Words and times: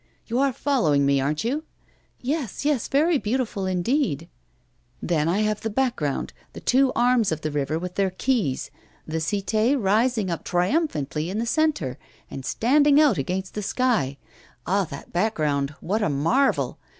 'You 0.25 0.39
are 0.39 0.51
following 0.51 1.05
me, 1.05 1.21
aren't 1.21 1.43
you?' 1.43 1.63
'Yes, 2.19 2.65
yes, 2.65 2.87
very 2.87 3.19
beautiful 3.19 3.67
indeed.' 3.67 4.27
'Then 4.99 5.29
I 5.29 5.41
have 5.41 5.61
the 5.61 5.69
background, 5.69 6.33
the 6.53 6.59
two 6.59 6.91
arms 6.95 7.31
of 7.31 7.41
the 7.41 7.51
rivet 7.51 7.79
with 7.81 7.93
their 7.93 8.09
quays, 8.09 8.71
the 9.05 9.17
Cité, 9.19 9.77
rising 9.79 10.31
up 10.31 10.43
triumphantly 10.43 11.29
in 11.29 11.37
the 11.37 11.45
centre, 11.45 11.99
and 12.31 12.43
standing 12.43 12.99
out 12.99 13.19
against 13.19 13.53
the 13.53 13.61
sky. 13.61 14.17
Ah! 14.65 14.85
that 14.85 15.13
background, 15.13 15.75
what 15.81 16.01
a 16.01 16.09
marvel! 16.09 16.79